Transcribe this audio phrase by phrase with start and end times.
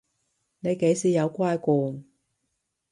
[0.61, 2.01] 你幾時有乖過？